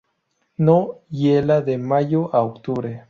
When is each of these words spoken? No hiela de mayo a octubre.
No 0.57 0.95
hiela 1.11 1.61
de 1.61 1.77
mayo 1.77 2.33
a 2.33 2.41
octubre. 2.41 2.99